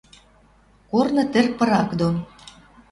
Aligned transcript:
Корны 0.89 1.23
тӹр 1.33 1.45
пырак 1.57 1.89
дон. 1.99 2.15